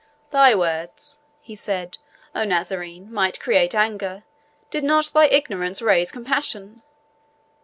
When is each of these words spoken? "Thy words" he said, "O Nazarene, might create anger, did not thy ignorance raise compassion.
"Thy 0.31 0.55
words" 0.55 1.21
he 1.41 1.53
said, 1.53 1.99
"O 2.33 2.43
Nazarene, 2.43 3.13
might 3.13 3.39
create 3.39 3.75
anger, 3.75 4.23
did 4.71 4.83
not 4.83 5.05
thy 5.13 5.25
ignorance 5.27 5.79
raise 5.79 6.11
compassion. 6.11 6.81